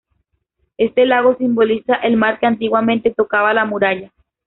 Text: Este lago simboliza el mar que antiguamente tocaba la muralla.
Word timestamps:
Este 0.77 1.05
lago 1.05 1.35
simboliza 1.35 1.93
el 1.93 2.17
mar 2.17 2.39
que 2.39 2.47
antiguamente 2.47 3.11
tocaba 3.13 3.53
la 3.53 3.65
muralla. 3.65 4.11